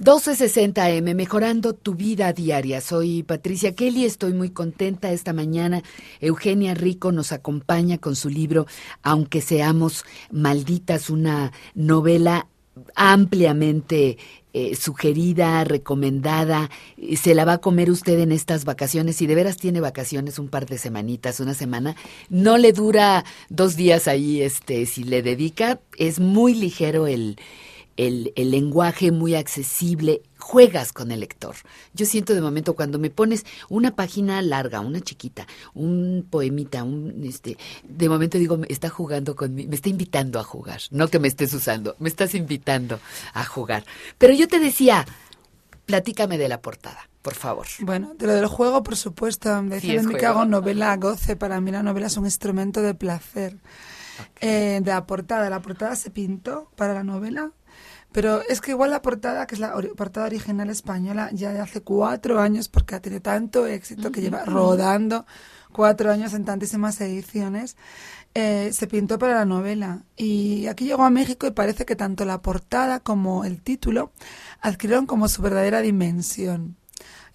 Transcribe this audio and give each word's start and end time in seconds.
1260M, 0.00 1.14
mejorando 1.14 1.72
tu 1.72 1.94
vida 1.94 2.32
diaria. 2.32 2.80
Soy 2.80 3.22
Patricia 3.22 3.74
Kelly, 3.74 4.04
estoy 4.04 4.32
muy 4.32 4.50
contenta 4.50 5.12
esta 5.12 5.32
mañana. 5.32 5.82
Eugenia 6.20 6.74
Rico 6.74 7.12
nos 7.12 7.30
acompaña 7.30 7.98
con 7.98 8.16
su 8.16 8.28
libro 8.28 8.66
Aunque 9.02 9.40
seamos 9.40 10.04
malditas, 10.32 11.10
una 11.10 11.52
novela 11.74 12.48
ampliamente 12.96 14.18
eh, 14.52 14.74
sugerida, 14.74 15.62
recomendada, 15.62 16.70
se 17.16 17.34
la 17.36 17.44
va 17.44 17.54
a 17.54 17.58
comer 17.58 17.88
usted 17.88 18.18
en 18.18 18.32
estas 18.32 18.64
vacaciones. 18.64 19.16
Si 19.16 19.28
de 19.28 19.36
veras 19.36 19.58
tiene 19.58 19.80
vacaciones, 19.80 20.40
un 20.40 20.48
par 20.48 20.66
de 20.66 20.78
semanitas, 20.78 21.38
una 21.38 21.54
semana, 21.54 21.94
no 22.28 22.58
le 22.58 22.72
dura 22.72 23.24
dos 23.48 23.76
días 23.76 24.08
ahí, 24.08 24.42
este, 24.42 24.86
si 24.86 25.04
le 25.04 25.22
dedica, 25.22 25.78
es 25.98 26.18
muy 26.18 26.54
ligero 26.54 27.06
el, 27.06 27.36
el, 27.96 28.32
el, 28.36 28.50
lenguaje 28.50 29.12
muy 29.12 29.34
accesible, 29.34 30.22
juegas 30.38 30.92
con 30.92 31.10
el 31.10 31.20
lector. 31.20 31.54
Yo 31.92 32.06
siento 32.06 32.34
de 32.34 32.40
momento 32.40 32.74
cuando 32.74 32.98
me 32.98 33.10
pones 33.10 33.44
una 33.68 33.94
página 33.94 34.40
larga, 34.42 34.80
una 34.80 35.00
chiquita, 35.00 35.46
un 35.74 36.26
poemita, 36.28 36.84
un 36.84 37.22
este, 37.24 37.56
de 37.84 38.08
momento 38.08 38.38
digo, 38.38 38.56
me 38.56 38.66
está 38.68 38.88
jugando 38.88 39.36
conmigo, 39.36 39.68
me 39.68 39.76
está 39.76 39.88
invitando 39.88 40.38
a 40.38 40.44
jugar, 40.44 40.80
no 40.90 41.08
que 41.08 41.18
me 41.18 41.28
estés 41.28 41.52
usando, 41.54 41.96
me 41.98 42.08
estás 42.08 42.34
invitando 42.34 43.00
a 43.32 43.44
jugar. 43.44 43.84
Pero 44.18 44.34
yo 44.34 44.48
te 44.48 44.58
decía, 44.58 45.06
platícame 45.86 46.38
de 46.38 46.48
la 46.48 46.60
portada. 46.60 47.08
Por 47.22 47.34
favor. 47.34 47.66
Bueno, 47.80 48.12
de 48.18 48.26
lo 48.26 48.34
del 48.34 48.46
juego, 48.48 48.82
por 48.82 48.96
supuesto. 48.96 49.62
Decían 49.62 50.06
sí, 50.06 50.14
que 50.14 50.26
hago 50.26 50.44
novela 50.44 50.94
goce. 50.98 51.36
Para 51.36 51.58
mí 51.58 51.70
la 51.70 51.82
novela 51.82 52.08
es 52.08 52.18
un 52.18 52.26
instrumento 52.26 52.82
de 52.82 52.92
placer. 52.92 53.56
Okay. 54.36 54.48
Eh, 54.50 54.80
de 54.82 54.90
la 54.90 55.06
portada. 55.06 55.48
La 55.48 55.62
portada 55.62 55.96
se 55.96 56.10
pintó 56.10 56.70
para 56.76 56.92
la 56.92 57.02
novela 57.02 57.50
pero 58.14 58.42
es 58.48 58.60
que 58.60 58.70
igual 58.70 58.90
la 58.90 59.02
portada, 59.02 59.44
que 59.48 59.56
es 59.56 59.60
la 59.60 59.74
or 59.74 59.96
portada 59.96 60.26
original 60.26 60.70
española, 60.70 61.30
ya 61.32 61.52
de 61.52 61.58
hace 61.58 61.80
cuatro 61.80 62.38
años, 62.38 62.68
porque 62.68 62.94
ha 62.94 63.00
tenido 63.00 63.20
tanto 63.20 63.66
éxito 63.66 64.12
que 64.12 64.20
lleva 64.20 64.44
rodando 64.44 65.26
cuatro 65.72 66.12
años 66.12 66.32
en 66.32 66.44
tantísimas 66.44 67.00
ediciones, 67.00 67.76
eh, 68.34 68.70
se 68.72 68.86
pintó 68.86 69.18
para 69.18 69.34
la 69.34 69.44
novela. 69.44 70.04
Y 70.16 70.68
aquí 70.68 70.84
llegó 70.84 71.02
a 71.02 71.10
México 71.10 71.48
y 71.48 71.50
parece 71.50 71.84
que 71.84 71.96
tanto 71.96 72.24
la 72.24 72.40
portada 72.40 73.00
como 73.00 73.44
el 73.44 73.60
título 73.60 74.12
adquirieron 74.60 75.06
como 75.06 75.26
su 75.26 75.42
verdadera 75.42 75.80
dimensión. 75.80 76.76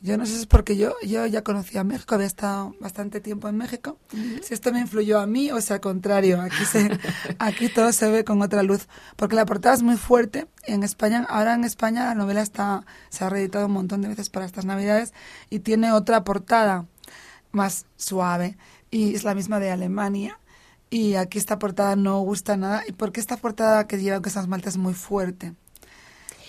Yo 0.01 0.17
no 0.17 0.25
sé 0.25 0.33
si 0.33 0.39
es 0.39 0.45
porque 0.45 0.77
yo, 0.77 0.93
yo 1.05 1.25
ya 1.25 1.43
conocía 1.43 1.83
México, 1.83 2.15
había 2.15 2.27
estado 2.27 2.73
bastante 2.79 3.19
tiempo 3.19 3.49
en 3.49 3.57
México. 3.57 3.97
Si 4.41 4.53
esto 4.53 4.71
me 4.71 4.79
influyó 4.79 5.19
a 5.19 5.27
mí 5.27 5.51
o 5.51 5.59
sea 5.59 5.75
al 5.75 5.81
contrario, 5.81 6.39
aquí, 6.39 6.63
se, 6.63 6.89
aquí 7.39 7.67
todo 7.67 7.91
se 7.91 8.09
ve 8.09 8.23
con 8.23 8.41
otra 8.41 8.63
luz. 8.63 8.87
Porque 9.17 9.35
la 9.35 9.45
portada 9.45 9.75
es 9.75 9.83
muy 9.83 9.97
fuerte. 9.97 10.47
En 10.63 10.83
España, 10.83 11.25
ahora 11.29 11.53
en 11.53 11.65
España 11.65 12.05
la 12.05 12.15
novela 12.15 12.41
está, 12.41 12.85
se 13.09 13.25
ha 13.25 13.29
reeditado 13.29 13.65
un 13.65 13.73
montón 13.73 14.01
de 14.01 14.07
veces 14.07 14.29
para 14.29 14.45
estas 14.45 14.63
navidades 14.63 15.13
y 15.49 15.59
tiene 15.59 15.91
otra 15.91 16.23
portada 16.23 16.85
más 17.51 17.85
suave 17.97 18.57
y 18.91 19.15
es 19.15 19.25
la 19.25 19.35
misma 19.35 19.59
de 19.59 19.71
Alemania. 19.71 20.39
Y 20.89 21.15
aquí 21.15 21.37
esta 21.37 21.59
portada 21.59 21.95
no 21.97 22.19
gusta 22.21 22.55
nada. 22.57 22.83
¿Y 22.87 22.93
porque 22.93 23.19
esta 23.19 23.37
portada 23.37 23.85
que 23.85 23.99
lleva 23.99 24.21
que 24.21 24.29
esas 24.29 24.47
maltas 24.47 24.75
es 24.75 24.77
muy 24.77 24.93
fuerte? 24.93 25.53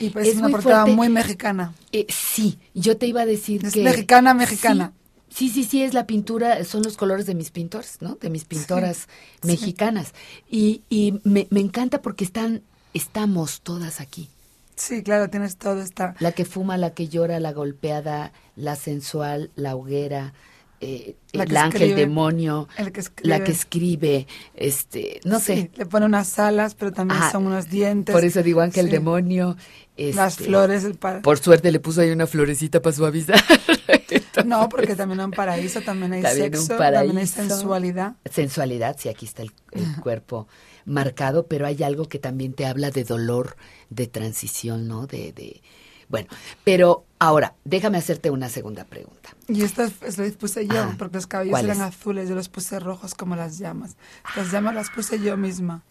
Y 0.01 0.11
pues 0.11 0.29
es, 0.29 0.37
una 0.37 0.49
portada 0.49 0.83
fuerte. 0.83 0.97
muy 0.97 1.09
mexicana. 1.09 1.75
Eh, 1.93 2.07
sí, 2.09 2.59
yo 2.75 2.97
te 2.97 3.07
iba 3.07 3.21
a 3.21 3.27
decir 3.27 3.65
es 3.65 3.75
que... 3.75 3.85
mexicana, 3.85 4.35
mexicana. 4.35 4.93
Sí, 5.29 5.49
sí, 5.49 5.63
sí, 5.63 5.83
es 5.83 5.95
la 5.95 6.07
pintura, 6.07 6.65
son 6.65 6.83
los 6.83 6.97
colores 6.97 7.27
de 7.27 7.37
mis 7.37 7.51
pintores, 7.51 7.99
¿no? 8.01 8.17
De 8.17 8.31
mis 8.31 8.45
pintoras 8.45 9.07
sí, 9.43 9.47
mexicanas. 9.47 10.13
Sí. 10.51 10.83
Y, 10.91 10.97
y 10.97 11.21
me, 11.23 11.47
me, 11.51 11.61
encanta 11.61 12.03
porque 12.03 12.25
están, 12.25 12.63
estamos 12.95 13.61
todas 13.61 14.01
aquí. 14.01 14.29
Sí, 14.75 15.03
claro, 15.03 15.31
tienes 15.31 15.57
todo, 15.57 15.83
está. 15.83 16.17
La 16.19 16.33
que 16.33 16.45
fuma, 16.45 16.79
la 16.79 16.95
que 16.95 17.09
llora, 17.09 17.39
la 17.39 17.53
golpeada, 17.53 18.33
la 18.57 18.75
sensual, 18.75 19.51
la 19.55 19.77
hoguera, 19.77 20.33
eh, 20.81 21.17
el 21.33 21.57
ángel 21.57 21.95
demonio, 21.95 22.67
el 22.79 22.91
que 22.93 23.01
escribe. 23.01 23.29
la 23.29 23.45
que 23.45 23.53
escribe, 23.53 24.27
este, 24.55 25.21
no 25.25 25.39
sí, 25.39 25.45
sé. 25.45 25.71
Le 25.77 25.87
pone 25.87 26.07
unas 26.07 26.39
alas, 26.39 26.75
pero 26.75 26.91
también 26.93 27.21
Ah, 27.23 27.31
son 27.31 27.47
unos 27.47 27.69
dientes. 27.69 28.15
Por 28.15 28.25
eso 28.25 28.43
digo 28.43 28.61
ángel 28.61 28.87
Sí. 28.87 28.93
demonio. 28.93 29.57
Las 29.97 30.33
este, 30.35 30.45
flores, 30.45 30.85
el 30.85 30.95
Por 30.97 31.39
suerte 31.39 31.71
le 31.71 31.79
puso 31.79 32.01
ahí 32.01 32.11
una 32.11 32.27
florecita 32.27 32.81
para 32.81 32.97
suavizar. 32.97 33.39
No, 34.47 34.69
porque 34.69 34.97
también 34.97 35.21
en 35.21 35.27
un 35.27 35.31
paraíso 35.33 35.83
también 35.83 36.13
hay 36.15 36.23
También 36.23 36.53
sexo, 36.55 36.77
también 36.77 37.19
hay 37.19 37.27
sensualidad. 37.27 38.17
Sensualidad, 38.31 38.97
sí, 38.99 39.09
aquí 39.09 39.27
está 39.27 39.43
el, 39.43 39.53
el 39.73 39.85
cuerpo 40.01 40.49
marcado, 40.87 41.47
pero 41.47 41.67
hay 41.67 41.83
algo 41.83 42.09
que 42.09 42.19
también 42.19 42.55
te 42.55 42.65
habla 42.67 42.91
de 42.91 43.05
dolor, 43.05 43.57
de 43.91 44.07
transición, 44.07 44.89
¿no? 44.89 45.07
De, 45.07 45.33
de, 45.33 45.63
bueno, 46.11 46.29
pero 46.65 47.07
ahora, 47.19 47.55
déjame 47.65 47.97
hacerte 47.99 48.31
una 48.31 48.49
segunda 48.49 48.85
pregunta. 48.85 49.31
Y 49.49 49.63
estas 49.63 49.93
las 50.19 50.33
puse 50.33 50.67
yo, 50.67 50.83
Ah, 50.83 50.95
porque 50.99 51.17
los 51.17 51.27
cabellos 51.27 51.59
eran 51.61 51.81
azules, 51.81 52.29
yo 52.29 52.35
los 52.35 52.49
puse 52.49 52.79
rojos 52.81 53.15
como 53.15 53.37
las 53.37 53.59
llamas. 53.59 53.97
Las 54.37 54.51
llamas 54.53 54.75
las 54.75 54.91
puse 54.91 55.21
yo 55.21 55.37
misma. 55.37 55.83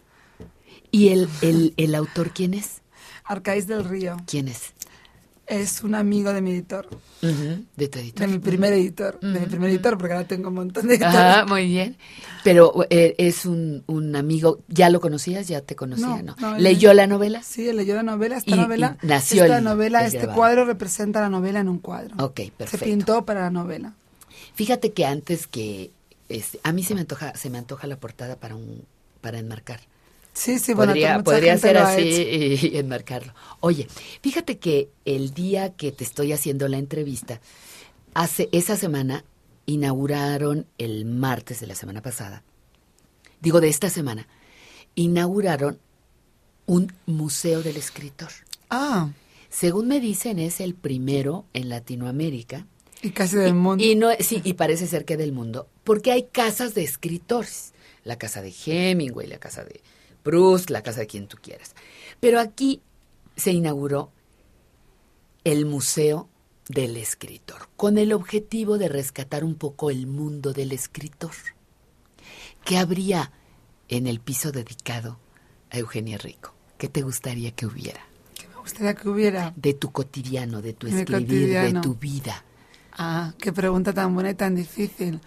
¿Y 0.92 1.10
el, 1.10 1.30
el, 1.42 1.74
el 1.78 1.96
autor 1.96 2.32
quién 2.32 2.54
es? 2.54 2.82
Arcaís 3.24 3.68
del 3.68 3.84
Río 3.86 4.18
¿Quién 4.26 4.48
es? 4.48 4.74
Es 5.50 5.84
un 5.84 5.96
amigo 5.96 6.32
de 6.32 6.42
mi 6.42 6.52
editor, 6.52 6.88
De 7.22 7.88
tu 7.88 8.00
editor. 8.00 8.28
de 8.28 8.28
mi 8.34 8.40
primer 8.40 8.72
editor, 8.74 9.20
de 9.20 9.40
mi 9.40 9.46
primer 9.48 9.70
editor, 9.72 9.98
porque 9.98 10.14
ahora 10.14 10.28
tengo 10.28 10.50
un 10.50 10.56
montón 10.56 10.88
de 10.88 10.94
editores. 10.96 11.16
Ajá, 11.16 11.46
muy 11.46 11.66
bien. 11.68 11.98
Pero 12.44 12.74
eh, 12.90 13.16
es 13.18 13.46
un, 13.46 13.84
un 13.88 14.16
amigo, 14.16 14.60
¿ya 14.68 14.90
lo 14.90 15.02
conocías? 15.02 15.48
¿Ya 15.48 15.62
te 15.62 15.76
conocía? 15.76 16.06
No. 16.08 16.22
No, 16.24 16.36
no, 16.40 16.56
él- 16.56 16.64
¿Leyó 16.64 16.94
la 16.94 17.08
novela? 17.08 17.44
Sí, 17.44 17.72
leyó 17.74 17.96
la 17.96 18.04
novela, 18.04 18.38
esta 18.38 18.56
Y- 18.56 18.60
novela, 18.60 18.98
y 19.02 19.08
nació 19.08 19.44
esta 19.44 19.58
el- 19.58 19.64
novela, 19.64 20.00
el 20.02 20.06
este 20.06 20.18
grabado. 20.20 20.38
cuadro 20.38 20.66
representa 20.66 21.20
la 21.22 21.30
novela 21.30 21.60
en 21.60 21.68
un 21.70 21.80
cuadro. 21.80 22.16
Ok, 22.24 22.40
Se 22.40 22.52
perfecto. 22.52 22.86
pintó 22.86 23.26
para 23.26 23.42
la 23.42 23.50
novela. 23.50 23.94
Fíjate 24.54 24.94
que 24.94 25.06
antes 25.06 25.48
que 25.48 25.92
este, 26.30 26.60
a 26.64 26.72
mí 26.72 26.84
se 26.84 26.94
me 26.94 27.02
antoja, 27.02 27.36
se 27.36 27.50
me 27.50 27.58
antoja 27.58 27.88
la 27.88 27.98
portada 27.98 28.36
para 28.36 28.56
un, 28.56 28.84
para 29.22 29.40
enmarcar. 29.40 29.80
Sí, 30.34 30.60
sí, 30.60 30.74
bueno, 30.74 30.92
podría 30.94 31.24
podría 31.24 31.58
ser 31.58 31.78
así 31.78 32.60
y 32.62 32.78
enmarcarlo. 32.78 33.34
Oye, 33.60 33.88
fíjate 34.22 34.58
que 34.58 34.90
el 35.06 35.34
día 35.34 35.74
que 35.76 35.92
te 35.92 36.04
estoy 36.04 36.32
haciendo 36.32 36.68
la 36.68 36.78
entrevista, 36.78 37.42
hace 38.14 38.48
esa 38.52 38.78
semana 38.78 39.26
inauguraron 39.66 40.66
el 40.78 41.06
martes 41.06 41.60
de 41.60 41.68
la 41.68 41.76
semana 41.76 42.02
pasada. 42.02 42.44
Digo 43.42 43.62
de 43.62 43.70
esta 43.70 43.90
semana. 43.90 44.28
Inauguraron 44.96 45.80
un 46.66 46.92
museo 47.06 47.62
del 47.62 47.78
escritor. 47.78 48.30
Ah, 48.70 49.10
Según 49.50 49.88
me 49.88 50.00
dicen 50.00 50.40
es 50.40 50.60
el 50.60 50.74
primero 50.76 51.46
en 51.54 51.70
Latinoamérica. 51.70 52.68
y 53.02 53.12
casi 53.12 53.38
del 53.38 53.56
mundo. 53.56 53.84
Y 53.84 53.96
no, 53.96 54.10
sí, 54.20 54.42
y 54.44 54.54
parece 54.54 54.88
ser 54.88 55.06
que 55.06 55.18
del 55.18 55.32
mundo, 55.32 55.68
porque 55.84 56.12
hay 56.12 56.24
casas 56.32 56.74
de 56.76 56.84
escritores. 56.84 57.74
La 58.04 58.18
casa 58.18 58.42
de 58.42 58.54
Hemingway, 58.66 59.28
la 59.28 59.40
casa 59.40 59.64
de 59.64 59.82
Proust, 60.24 60.70
la 60.70 60.84
casa 60.84 61.02
de 61.02 61.08
quien 61.08 61.28
tú 61.28 61.38
quieras. 61.42 61.76
Pero 62.20 62.40
aquí 62.40 62.82
se 63.36 63.52
inauguró 63.52 64.12
el 65.44 65.66
Museo 65.66 66.30
del 66.68 66.98
Escritor, 66.98 67.70
con 67.76 67.98
el 67.98 68.14
objetivo 68.14 68.78
de 68.78 68.90
rescatar 68.90 69.44
un 69.44 69.56
poco 69.56 69.90
el 69.90 70.06
mundo 70.06 70.54
del 70.54 70.72
escritor. 70.72 71.32
¿Qué 72.64 72.78
habría 72.78 73.32
en 73.88 74.06
el 74.06 74.20
piso 74.20 74.52
dedicado 74.52 75.18
a 75.72 75.80
Eugenia 75.80 76.18
Rico? 76.18 76.54
¿Qué 76.78 76.88
te 76.88 77.02
gustaría 77.02 77.52
que 77.52 77.66
hubiera? 77.66 78.02
que 78.36 78.48
me 78.48 78.56
gustaría 78.56 78.94
que 78.94 79.10
hubiera. 79.10 79.54
De 79.56 79.74
tu 79.74 79.92
cotidiano, 79.92 80.62
de 80.62 80.74
tu 80.74 80.88
escribir, 80.88 81.50
de 81.50 81.82
tu 81.82 81.96
vida. 81.96 82.44
Ah, 82.94 83.34
qué 83.40 83.52
pregunta 83.52 83.94
tan 83.94 84.14
buena 84.14 84.30
y 84.30 84.36
tan 84.36 84.56
difícil. 84.56 85.20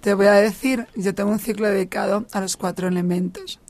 Te 0.00 0.14
voy 0.14 0.26
a 0.26 0.32
decir, 0.32 0.86
yo 0.96 1.14
tengo 1.14 1.30
un 1.30 1.38
ciclo 1.38 1.68
dedicado 1.68 2.26
a 2.32 2.40
los 2.40 2.56
cuatro 2.56 2.88
elementos. 2.88 3.60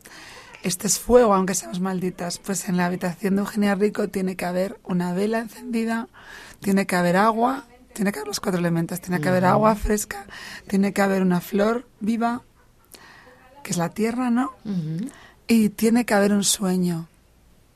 Este 0.63 0.87
es 0.87 0.99
fuego, 0.99 1.35
aunque 1.35 1.55
seamos 1.55 1.81
malditas. 1.81 2.39
Pues 2.39 2.69
en 2.69 2.77
la 2.77 2.87
habitación 2.87 3.37
de 3.37 3.41
Eugenia 3.41 3.75
Rico 3.75 4.09
tiene 4.09 4.37
que 4.37 4.45
haber 4.45 4.79
una 4.85 5.13
vela 5.13 5.39
encendida, 5.39 6.09
tiene 6.61 6.87
que 6.87 6.97
haber 6.97 7.17
agua, 7.17 7.65
tiene 7.95 8.13
que 8.13 8.19
haber 8.19 8.29
los 8.29 8.41
cuatro 8.41 8.61
elementos, 8.61 9.01
tiene 9.01 9.21
que 9.21 9.29
haber 9.29 9.45
agua 9.47 9.75
fresca, 9.75 10.27
tiene 10.67 10.93
que 10.93 11.03
haber 11.03 11.23
una 11.23 11.41
flor 11.41 11.87
viva, 12.01 12.43
que 13.63 13.71
es 13.71 13.77
la 13.77 13.89
tierra, 13.89 14.31
¿no? 14.31 14.53
Y 15.47 15.71
tiene 15.71 16.05
que 16.05 16.15
haber 16.15 16.33
un 16.33 16.45
sueño. 16.45 17.09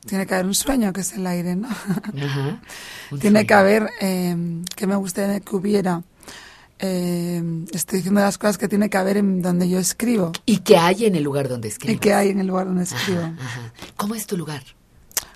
tiene 0.05 0.27
que 0.27 0.35
haber 0.35 0.45
un 0.45 0.53
sueño, 0.53 0.93
que 0.93 1.01
es 1.01 1.13
el 1.13 1.25
aire, 1.25 1.55
¿no? 1.55 1.67
Tiene 3.19 3.47
que 3.47 3.53
haber, 3.55 3.89
eh, 3.99 4.61
que 4.75 4.85
me 4.85 4.95
gustaría 4.95 5.39
que 5.39 5.55
hubiera 5.55 6.03
eh, 6.79 7.41
estoy 7.71 7.97
diciendo 7.97 8.21
las 8.21 8.37
cosas 8.37 8.57
que 8.57 8.67
tiene 8.67 8.89
que 8.89 8.97
haber 8.97 9.17
en 9.17 9.41
donde 9.41 9.69
yo 9.69 9.79
escribo. 9.79 10.31
¿Y 10.45 10.57
qué 10.59 10.77
hay 10.77 11.05
en 11.05 11.15
el 11.15 11.23
lugar 11.23 11.47
donde 11.47 11.67
escribo? 11.67 11.95
¿Y 11.95 11.99
qué 11.99 12.13
hay 12.13 12.29
en 12.29 12.39
el 12.39 12.47
lugar 12.47 12.67
donde 12.67 12.83
escribo? 12.83 13.21
¿Cómo 13.95 14.15
es 14.15 14.27
tu 14.27 14.37
lugar? 14.37 14.63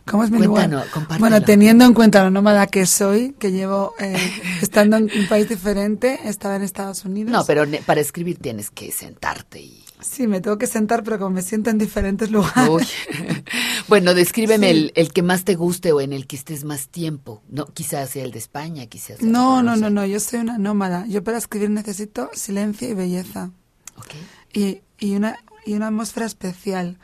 ¿Cómo 0.06 0.24
es 0.24 0.31
mi 0.31 0.39
lugar? 0.39 0.88
Bueno, 1.19 1.41
teniendo 1.44 1.86
en 1.86 1.94
cuenta 1.94 2.24
la 2.24 2.31
nómada 2.31 2.65
que 2.68 2.86
soy, 2.86 3.36
que 3.38 3.51
llevo 3.51 3.94
eh, 4.00 4.18
estando 4.62 4.97
en 4.97 5.03
un 5.03 5.27
país 5.27 5.47
diferente, 5.47 6.19
estaba 6.25 6.56
en 6.56 6.63
Estados 6.63 7.06
Unidos. 7.06 7.31
No, 7.31 7.45
pero 7.45 7.65
para 7.86 8.01
escribir 8.01 8.39
tienes 8.39 8.71
que 8.71 8.91
sentarte 8.91 9.62
y 9.62 9.83
Sí, 10.01 10.28
me 10.28 10.40
tengo 10.40 10.57
que 10.57 10.68
sentar, 10.68 11.04
pero 11.04 11.18
como 11.19 11.31
me 11.31 11.42
siento 11.42 11.69
en 11.69 11.78
diferentes 11.78 12.31
lugares. 12.31 12.90
Bueno, 13.88 14.13
descríbeme 14.13 14.69
el, 14.69 14.92
el, 14.94 15.12
que 15.12 15.24
más 15.24 15.46
te 15.46 15.56
guste 15.56 15.92
o 15.94 16.00
en 16.00 16.13
el 16.13 16.28
que 16.28 16.36
estés 16.36 16.63
más 16.63 16.90
tiempo. 16.90 17.42
No, 17.50 17.66
quizás 17.66 18.12
sea 18.12 18.24
el 18.24 18.30
de 18.30 18.38
España, 18.38 18.86
quizás. 18.86 19.24
No, 19.24 19.63
no, 19.63 19.75
no, 19.75 19.90
no. 19.90 20.06
Yo 20.06 20.19
soy 20.19 20.42
una 20.42 20.60
nómada. 20.60 21.07
Yo 21.07 21.24
para 21.24 21.40
escribir 21.40 21.72
necesito 21.72 22.30
silencio 22.34 22.88
y 22.88 22.94
belleza. 22.94 23.51
Okay. 23.98 24.22
Y, 24.54 24.81
y 25.04 25.16
una 25.16 25.40
y 25.66 25.74
una 25.74 25.88
atmósfera 25.88 26.28
especial. 26.28 27.00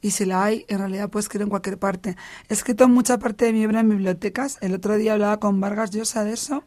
Y 0.00 0.12
si 0.12 0.24
la 0.26 0.44
hay, 0.44 0.64
en 0.68 0.78
realidad 0.78 1.10
puedo 1.10 1.20
escribir 1.20 1.44
en 1.44 1.50
cualquier 1.50 1.78
parte. 1.78 2.16
He 2.48 2.54
escrito 2.54 2.88
mucha 2.88 3.18
parte 3.18 3.46
de 3.46 3.52
mi 3.52 3.66
obra 3.66 3.80
en 3.80 3.88
bibliotecas. 3.88 4.58
El 4.60 4.74
otro 4.74 4.96
día 4.96 5.14
hablaba 5.14 5.40
con 5.40 5.60
Vargas 5.60 5.90
Llosa 5.90 6.22
de 6.22 6.34
eso 6.34 6.62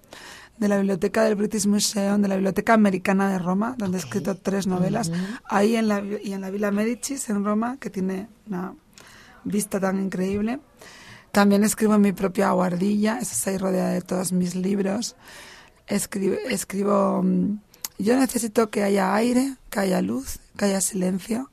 de 0.61 0.67
la 0.67 0.77
biblioteca 0.77 1.23
del 1.23 1.33
British 1.33 1.65
Museum, 1.65 2.21
de 2.21 2.27
la 2.27 2.35
Biblioteca 2.35 2.75
Americana 2.75 3.31
de 3.31 3.39
Roma, 3.39 3.73
donde 3.79 3.97
he 3.97 3.99
escrito 3.99 4.35
tres 4.35 4.67
novelas. 4.67 5.11
Ahí 5.45 5.75
en 5.75 5.87
la, 5.87 6.03
y 6.23 6.33
en 6.33 6.41
la 6.41 6.51
Villa 6.51 6.69
Medicis, 6.69 7.31
en 7.31 7.43
Roma, 7.43 7.77
que 7.79 7.89
tiene 7.89 8.29
una 8.45 8.75
vista 9.43 9.79
tan 9.79 9.99
increíble. 9.99 10.59
También 11.31 11.63
escribo 11.63 11.95
en 11.95 12.01
mi 12.01 12.13
propia 12.13 12.51
guardilla, 12.51 13.17
esa 13.17 13.33
está 13.33 13.49
ahí 13.49 13.57
rodeada 13.57 13.89
de 13.89 14.01
todos 14.03 14.33
mis 14.33 14.53
libros. 14.53 15.15
Escribo, 15.87 16.35
escribo, 16.47 17.23
mm, 17.23 17.59
yo 17.97 18.19
necesito 18.19 18.69
que 18.69 18.83
haya 18.83 19.15
aire, 19.15 19.55
que 19.71 19.79
haya 19.79 19.99
luz, 20.03 20.41
que 20.57 20.65
haya 20.65 20.79
silencio 20.79 21.49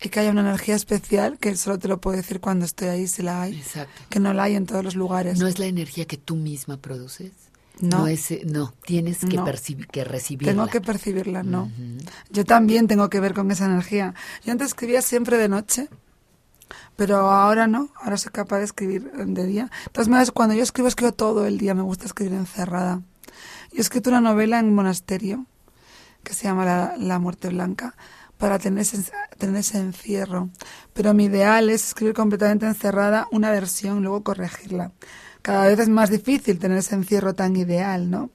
y 0.00 0.08
que 0.08 0.20
haya 0.20 0.30
una 0.30 0.40
energía 0.40 0.74
especial 0.74 1.36
que 1.36 1.54
solo 1.54 1.78
te 1.78 1.86
lo 1.86 2.00
puedo 2.00 2.16
decir 2.16 2.40
cuando 2.40 2.64
estoy 2.64 2.88
ahí 2.88 3.06
si 3.06 3.22
la 3.22 3.42
hay. 3.42 3.58
Exacto. 3.58 3.92
Que 4.08 4.20
no 4.20 4.32
la 4.32 4.44
hay 4.44 4.54
en 4.54 4.64
todos 4.64 4.82
los 4.82 4.94
lugares. 4.94 5.38
¿No 5.38 5.46
es 5.46 5.58
la 5.58 5.66
energía 5.66 6.06
que 6.06 6.16
tú 6.16 6.34
misma 6.34 6.78
produces? 6.78 7.49
No, 7.80 8.06
es, 8.06 8.44
no 8.44 8.74
tienes 8.84 9.20
que, 9.20 9.40
que 9.90 10.04
recibirla. 10.04 10.52
Tengo 10.52 10.66
que 10.66 10.80
percibirla, 10.80 11.42
no. 11.42 11.70
Yo 12.30 12.44
también 12.44 12.86
tengo 12.86 13.08
que 13.08 13.20
ver 13.20 13.34
con 13.34 13.50
esa 13.50 13.66
energía. 13.66 14.14
Yo 14.44 14.52
antes 14.52 14.68
escribía 14.68 15.02
siempre 15.02 15.38
de 15.38 15.48
noche, 15.48 15.88
pero 16.96 17.30
ahora 17.30 17.66
no, 17.66 17.88
ahora 17.96 18.16
soy 18.16 18.32
capaz 18.32 18.58
de 18.58 18.64
escribir 18.64 19.10
de 19.12 19.46
día. 19.46 19.70
Entonces, 19.86 20.30
cuando 20.30 20.54
yo 20.54 20.62
escribo, 20.62 20.88
escribo 20.88 21.12
todo 21.12 21.46
el 21.46 21.58
día, 21.58 21.74
me 21.74 21.82
gusta 21.82 22.04
escribir 22.04 22.34
encerrada. 22.34 23.02
Yo 23.72 23.78
he 23.78 23.80
escrito 23.80 24.10
una 24.10 24.20
novela 24.20 24.58
en 24.58 24.66
un 24.66 24.74
monasterio 24.74 25.46
que 26.22 26.34
se 26.34 26.44
llama 26.44 26.64
La, 26.64 26.94
la 26.98 27.18
Muerte 27.18 27.48
Blanca 27.48 27.94
para 28.36 28.58
tener 28.58 28.82
ese, 28.82 29.10
tener 29.38 29.56
ese 29.56 29.78
encierro. 29.78 30.50
Pero 30.92 31.14
mi 31.14 31.24
ideal 31.24 31.70
es 31.70 31.88
escribir 31.88 32.14
completamente 32.14 32.66
encerrada 32.66 33.28
una 33.30 33.50
versión, 33.50 34.02
luego 34.02 34.22
corregirla 34.22 34.92
cada 35.42 35.66
vez 35.66 35.78
es 35.78 35.88
más 35.88 36.10
difícil 36.10 36.58
tener 36.58 36.78
ese 36.78 36.94
encierro 36.94 37.34
tan 37.34 37.56
ideal, 37.56 38.10
¿no? 38.10 38.30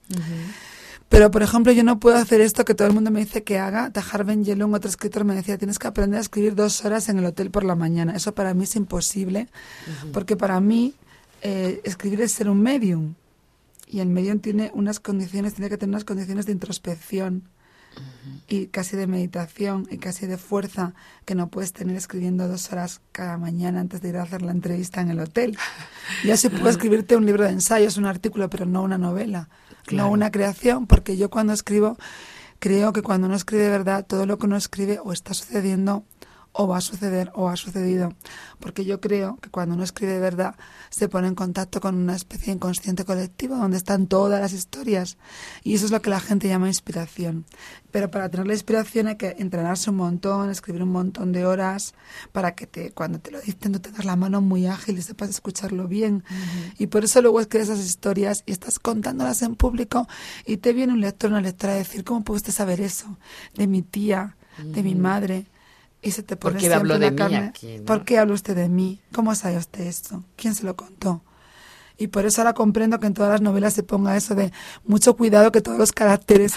Pero, 1.09 1.31
por 1.31 1.43
ejemplo, 1.43 1.71
yo 1.71 1.83
no 1.83 1.99
puedo 1.99 2.17
hacer 2.17 2.41
esto 2.41 2.65
que 2.65 2.73
todo 2.73 2.87
el 2.87 2.93
mundo 2.93 3.11
me 3.11 3.19
dice 3.19 3.43
que 3.43 3.59
haga. 3.59 3.91
Tajar 3.91 4.25
Ben 4.25 4.43
Yelung, 4.43 4.73
otro 4.73 4.89
escritor, 4.89 5.23
me 5.23 5.35
decía, 5.35 5.57
tienes 5.57 5.79
que 5.79 5.87
aprender 5.87 6.17
a 6.17 6.21
escribir 6.21 6.55
dos 6.55 6.83
horas 6.83 7.09
en 7.09 7.19
el 7.19 7.25
hotel 7.25 7.51
por 7.51 7.63
la 7.63 7.75
mañana. 7.75 8.15
Eso 8.15 8.33
para 8.33 8.53
mí 8.53 8.63
es 8.63 8.75
imposible, 8.75 9.47
porque 10.11 10.35
para 10.35 10.59
mí 10.59 10.93
eh, 11.41 11.79
escribir 11.83 12.21
es 12.21 12.31
ser 12.31 12.49
un 12.49 12.61
medium. 12.61 13.13
Y 13.87 13.99
el 13.99 14.09
medium 14.09 14.39
tiene 14.39 14.71
unas 14.73 14.99
condiciones, 14.99 15.53
tiene 15.53 15.69
que 15.69 15.77
tener 15.77 15.93
unas 15.93 16.05
condiciones 16.05 16.47
de 16.47 16.53
introspección 16.53 17.43
y 18.47 18.67
casi 18.67 18.95
de 18.95 19.07
meditación 19.07 19.87
y 19.89 19.97
casi 19.97 20.27
de 20.27 20.37
fuerza 20.37 20.93
que 21.25 21.35
no 21.35 21.49
puedes 21.49 21.73
tener 21.73 21.95
escribiendo 21.95 22.47
dos 22.47 22.71
horas 22.71 23.01
cada 23.11 23.37
mañana 23.37 23.79
antes 23.79 24.01
de 24.01 24.09
ir 24.09 24.17
a 24.17 24.23
hacer 24.23 24.41
la 24.41 24.51
entrevista 24.51 25.01
en 25.01 25.09
el 25.09 25.19
hotel. 25.19 25.57
Ya 26.23 26.37
se 26.37 26.49
puede 26.49 26.69
escribirte 26.69 27.15
un 27.15 27.25
libro 27.25 27.43
de 27.43 27.51
ensayos, 27.51 27.97
un 27.97 28.05
artículo, 28.05 28.49
pero 28.49 28.65
no 28.65 28.83
una 28.83 28.97
novela, 28.97 29.49
no 29.91 30.09
una 30.09 30.31
creación, 30.31 30.85
porque 30.87 31.17
yo 31.17 31.29
cuando 31.29 31.53
escribo 31.53 31.97
creo 32.59 32.93
que 32.93 33.01
cuando 33.01 33.27
uno 33.27 33.35
escribe 33.35 33.63
de 33.63 33.69
verdad, 33.69 34.05
todo 34.05 34.25
lo 34.25 34.37
que 34.37 34.45
uno 34.45 34.57
escribe 34.57 34.99
o 35.03 35.11
está 35.11 35.33
sucediendo 35.33 36.05
o 36.57 36.67
va 36.67 36.77
a 36.77 36.81
suceder 36.81 37.31
o 37.35 37.49
ha 37.49 37.57
sucedido. 37.57 38.13
Porque 38.59 38.85
yo 38.85 39.01
creo 39.01 39.37
que 39.41 39.49
cuando 39.49 39.75
uno 39.75 39.83
escribe 39.83 40.13
de 40.13 40.19
verdad 40.19 40.55
se 40.89 41.09
pone 41.09 41.27
en 41.27 41.35
contacto 41.35 41.81
con 41.81 41.95
una 41.95 42.15
especie 42.15 42.47
de 42.47 42.53
inconsciente 42.53 43.03
colectivo 43.03 43.57
donde 43.57 43.75
están 43.75 44.07
todas 44.07 44.39
las 44.39 44.53
historias. 44.53 45.17
Y 45.63 45.75
eso 45.75 45.85
es 45.85 45.91
lo 45.91 46.01
que 46.01 46.09
la 46.09 46.21
gente 46.21 46.47
llama 46.47 46.67
inspiración. 46.67 47.45
Pero 47.91 48.09
para 48.09 48.29
tener 48.29 48.47
la 48.47 48.53
inspiración 48.53 49.07
hay 49.07 49.17
que 49.17 49.35
entrenarse 49.37 49.89
un 49.89 49.97
montón, 49.97 50.49
escribir 50.49 50.83
un 50.83 50.93
montón 50.93 51.33
de 51.33 51.45
horas 51.45 51.93
para 52.31 52.55
que 52.55 52.67
te, 52.67 52.91
cuando 52.91 53.19
te 53.19 53.31
lo 53.31 53.41
dicen 53.41 53.73
tú 53.73 53.79
tengas 53.79 54.05
la 54.05 54.15
mano 54.15 54.39
muy 54.39 54.65
ágil 54.65 54.97
y 54.97 55.01
sepas 55.01 55.29
escucharlo 55.29 55.89
bien. 55.89 56.23
Y 56.79 56.87
por 56.87 57.03
eso 57.03 57.21
luego 57.21 57.41
escribes 57.41 57.67
esas 57.67 57.85
historias 57.85 58.43
y 58.45 58.53
estás 58.53 58.79
contándolas 58.79 59.41
en 59.41 59.55
público 59.55 60.07
y 60.45 60.57
te 60.57 60.71
viene 60.71 60.93
un 60.93 61.01
lector 61.01 61.31
o 61.31 61.33
una 61.33 61.41
lectora 61.41 61.73
a 61.73 61.77
decir, 61.77 62.05
¿cómo 62.05 62.23
puede 62.23 62.37
usted 62.37 62.53
saber 62.53 62.79
eso? 62.79 63.17
De 63.55 63.67
mi 63.67 63.81
tía, 63.81 64.37
de 64.63 64.81
mi 64.81 64.95
madre 64.95 65.47
y 66.05 66.11
se 66.11 66.21
te 66.21 66.35
pone 66.35 66.53
¿Por 66.53 66.61
qué 66.61 66.73
hablo 66.73 66.99
de 66.99 67.11
mí 67.11 67.79
¿Por 67.85 68.05
qué 68.05 68.19
habla 68.19 68.35
usted 68.35 68.55
de 68.55 68.69
mí? 68.69 69.01
¿Cómo 69.11 69.33
sabe 69.33 69.57
usted 69.57 69.81
esto? 69.87 70.23
¿Quién 70.35 70.53
se 70.53 70.63
lo 70.63 70.75
contó? 70.75 71.23
Y 71.97 72.07
por 72.07 72.25
eso 72.25 72.41
ahora 72.41 72.53
comprendo 72.53 72.99
que 72.99 73.07
en 73.07 73.15
todas 73.15 73.31
las 73.31 73.41
novelas 73.41 73.73
se 73.73 73.81
ponga 73.81 74.15
eso 74.15 74.35
de 74.35 74.51
mucho 74.83 75.15
cuidado 75.15 75.51
que 75.51 75.61
todos 75.61 75.79
los 75.79 75.93
caracteres 75.93 76.53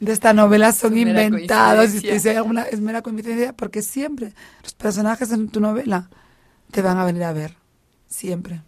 de 0.00 0.12
esta 0.12 0.32
novela 0.32 0.72
son 0.72 0.96
inventados. 0.98 1.92
Y 1.94 2.00
si 2.20 2.28
hay 2.28 2.36
alguna, 2.36 2.62
es 2.62 2.80
mera 2.80 3.02
coincidencia 3.02 3.52
porque 3.52 3.82
siempre 3.82 4.32
los 4.62 4.72
personajes 4.72 5.30
en 5.30 5.48
tu 5.48 5.60
novela 5.60 6.08
te 6.70 6.80
van 6.80 6.98
a 6.98 7.04
venir 7.04 7.24
a 7.24 7.34
ver. 7.34 7.54
Siempre. 8.08 8.62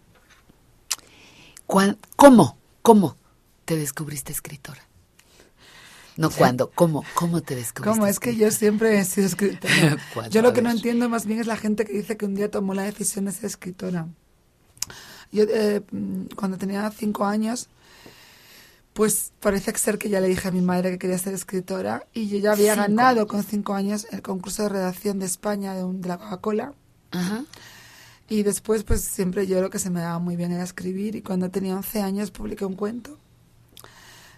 ¿Cómo? 1.65 2.57
¿Cómo 2.83 3.15
te 3.65 3.77
descubriste 3.77 4.31
escritora? 4.31 4.81
No, 6.17 6.29
¿cuándo? 6.29 6.71
¿Cómo? 6.75 7.03
¿Cómo 7.13 7.41
te 7.41 7.55
descubriste? 7.55 7.97
¿Cómo? 7.97 8.07
Es 8.07 8.19
que 8.19 8.35
yo 8.35 8.51
siempre 8.51 8.99
he 8.99 9.05
sido 9.05 9.27
escritora. 9.27 9.97
yo 10.29 10.41
lo 10.41 10.53
que 10.53 10.61
no 10.61 10.69
entiendo 10.69 11.07
más 11.09 11.25
bien 11.25 11.39
es 11.39 11.47
la 11.47 11.57
gente 11.57 11.85
que 11.85 11.93
dice 11.93 12.17
que 12.17 12.25
un 12.25 12.35
día 12.35 12.51
tomó 12.51 12.73
la 12.73 12.83
decisión 12.83 13.25
de 13.25 13.31
ser 13.31 13.45
escritora. 13.45 14.07
Yo 15.31 15.43
eh, 15.47 15.81
cuando 16.35 16.57
tenía 16.57 16.89
cinco 16.91 17.25
años, 17.25 17.69
pues 18.93 19.31
parece 19.39 19.75
ser 19.77 19.97
que 19.97 20.09
ya 20.09 20.19
le 20.19 20.27
dije 20.27 20.47
a 20.47 20.51
mi 20.51 20.61
madre 20.61 20.91
que 20.91 20.97
quería 20.97 21.17
ser 21.17 21.33
escritora 21.33 22.05
y 22.13 22.27
yo 22.27 22.37
ya 22.37 22.51
había 22.51 22.75
ganado 22.75 23.27
con 23.27 23.43
cinco 23.43 23.73
años 23.73 24.07
el 24.11 24.21
concurso 24.21 24.63
de 24.63 24.69
redacción 24.69 25.19
de 25.19 25.25
España 25.25 25.73
de, 25.73 25.85
de 25.85 26.07
la 26.07 26.17
Coca-Cola. 26.17 26.73
Y 28.27 28.43
después, 28.43 28.83
pues 28.83 29.01
siempre 29.01 29.47
yo 29.47 29.59
lo 29.59 29.71
que 29.71 29.79
se 29.79 29.89
me 29.89 30.01
daba 30.01 30.19
muy 30.19 30.35
bien 30.35 30.51
era 30.51 30.63
escribir 30.63 31.15
y 31.15 31.21
cuando 31.21 31.49
tenía 31.49 31.75
11 31.75 32.01
años 32.01 32.29
publiqué 32.29 32.63
un 32.63 32.75
cuento, 32.75 33.17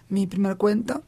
mi 0.08 0.26
primer 0.26 0.56
cuento, 0.56 1.02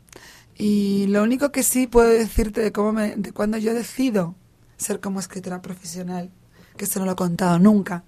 y 0.56 1.06
lo 1.08 1.22
único 1.22 1.50
que 1.52 1.62
sí 1.62 1.86
puedo 1.86 2.08
decirte 2.08 2.60
de 2.60 2.72
cómo 2.72 2.92
me, 2.92 3.16
de 3.16 3.32
cuando 3.32 3.58
yo 3.58 3.74
decido 3.74 4.34
ser 4.76 5.00
como 5.00 5.20
escritora 5.20 5.62
profesional, 5.62 6.30
que 6.76 6.84
esto 6.84 7.00
no 7.00 7.06
lo 7.06 7.12
he 7.12 7.16
contado 7.16 7.58
nunca, 7.58 8.04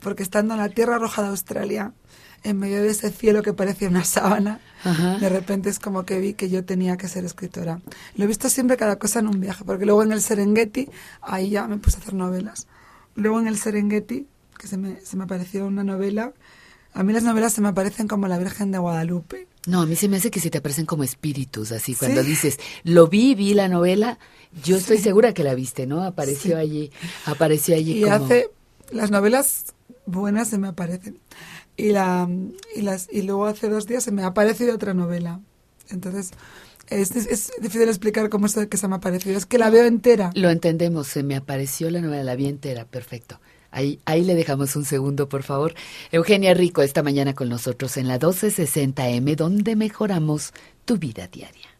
porque 0.00 0.22
estando 0.22 0.54
en 0.54 0.60
la 0.60 0.68
Tierra 0.68 0.98
Roja 0.98 1.22
de 1.22 1.28
Australia, 1.28 1.92
en 2.42 2.58
medio 2.58 2.82
de 2.82 2.90
ese 2.90 3.10
cielo 3.10 3.42
que 3.42 3.52
parecía 3.52 3.88
una 3.88 4.04
sábana, 4.04 4.60
de 5.20 5.28
repente 5.28 5.68
es 5.68 5.78
como 5.78 6.04
que 6.04 6.20
vi 6.20 6.34
que 6.34 6.48
yo 6.48 6.64
tenía 6.64 6.96
que 6.96 7.08
ser 7.08 7.24
escritora. 7.24 7.80
Lo 8.14 8.24
he 8.24 8.26
visto 8.26 8.48
siempre 8.48 8.76
cada 8.76 8.96
cosa 8.96 9.18
en 9.18 9.28
un 9.28 9.40
viaje, 9.40 9.64
porque 9.64 9.84
luego 9.84 10.02
en 10.02 10.12
el 10.12 10.20
Serengeti, 10.20 10.88
ahí 11.22 11.50
ya 11.50 11.66
me 11.66 11.78
puse 11.78 11.96
a 11.96 12.00
hacer 12.00 12.14
novelas. 12.14 12.68
Luego 13.14 13.40
en 13.40 13.48
el 13.48 13.58
Serengeti, 13.58 14.28
que 14.58 14.68
se 14.68 14.76
me, 14.76 15.00
se 15.00 15.16
me 15.16 15.24
apareció 15.24 15.66
una 15.66 15.82
novela, 15.82 16.34
a 16.92 17.02
mí 17.02 17.12
las 17.12 17.24
novelas 17.24 17.52
se 17.52 17.60
me 17.60 17.68
aparecen 17.68 18.06
como 18.08 18.28
La 18.28 18.38
Virgen 18.38 18.70
de 18.70 18.78
Guadalupe. 18.78 19.48
No, 19.66 19.82
a 19.82 19.86
mí 19.86 19.96
se 19.96 20.08
me 20.08 20.16
hace 20.16 20.30
que 20.30 20.40
se 20.40 20.50
te 20.50 20.58
aparecen 20.58 20.86
como 20.86 21.02
espíritus, 21.02 21.72
así 21.72 21.94
cuando 21.94 22.22
dices, 22.22 22.58
lo 22.84 23.08
vi, 23.08 23.34
vi 23.34 23.52
la 23.52 23.68
novela, 23.68 24.18
yo 24.64 24.76
estoy 24.76 24.98
segura 24.98 25.34
que 25.34 25.42
la 25.42 25.54
viste, 25.54 25.86
¿no? 25.86 26.02
Apareció 26.04 26.56
allí, 26.56 26.92
apareció 27.24 27.74
allí 27.74 27.98
y 27.98 28.04
hace, 28.04 28.50
las 28.92 29.10
novelas 29.10 29.74
buenas 30.06 30.48
se 30.48 30.58
me 30.58 30.68
aparecen. 30.68 31.18
Y, 31.76 31.90
la, 31.90 32.28
y, 32.74 32.82
las, 32.82 33.08
y 33.12 33.22
luego 33.22 33.46
hace 33.46 33.68
dos 33.68 33.86
días 33.86 34.04
se 34.04 34.12
me 34.12 34.22
ha 34.22 34.26
aparecido 34.28 34.74
otra 34.74 34.94
novela. 34.94 35.40
Entonces, 35.90 36.30
es, 36.88 37.14
es, 37.14 37.52
difícil 37.60 37.88
explicar 37.88 38.28
cómo 38.28 38.46
es 38.46 38.54
que 38.54 38.76
se 38.76 38.88
me 38.88 38.94
ha 38.94 38.98
aparecido. 38.98 39.36
Es 39.36 39.46
que 39.46 39.58
la 39.58 39.70
veo 39.70 39.84
entera. 39.84 40.30
Lo 40.34 40.48
entendemos, 40.50 41.08
se 41.08 41.22
me 41.22 41.36
apareció 41.36 41.90
la 41.90 42.00
novela, 42.00 42.22
la 42.22 42.36
vi 42.36 42.46
entera, 42.46 42.86
perfecto. 42.86 43.40
Ahí, 43.70 44.00
ahí 44.04 44.24
le 44.24 44.34
dejamos 44.34 44.74
un 44.76 44.84
segundo, 44.84 45.28
por 45.28 45.42
favor. 45.42 45.74
Eugenia 46.12 46.54
Rico, 46.54 46.82
esta 46.82 47.02
mañana 47.02 47.34
con 47.34 47.48
nosotros 47.48 47.96
en 47.96 48.08
la 48.08 48.18
1260M, 48.18 49.36
donde 49.36 49.76
mejoramos 49.76 50.52
tu 50.84 50.98
vida 50.98 51.26
diaria. 51.28 51.75